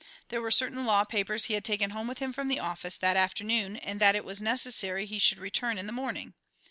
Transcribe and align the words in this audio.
There 0.29 0.41
were 0.41 0.49
certain 0.49 0.87
law 0.87 1.03
papers 1.03 1.45
he 1.45 1.53
had 1.53 1.63
taken 1.63 1.91
home 1.91 2.07
with 2.07 2.17
him 2.17 2.33
from 2.33 2.47
the 2.47 2.59
office 2.59 2.97
that 2.97 3.15
afternoon 3.15 3.77
and 3.77 4.01
that 4.01 4.15
it 4.15 4.25
was 4.25 4.41
necessary 4.41 5.05
he 5.05 5.19
should 5.19 5.37
return 5.37 5.77
in 5.77 5.85
the 5.85 5.93
morning. 5.93 6.33